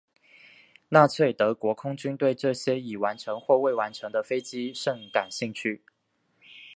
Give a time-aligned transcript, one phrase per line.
[0.89, 5.83] 纳粹德国空军对这些已完成或未完成的飞机甚感兴趣。